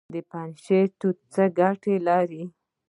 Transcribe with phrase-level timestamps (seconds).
[0.13, 2.43] د پنجشیر توت څه ګټه لري؟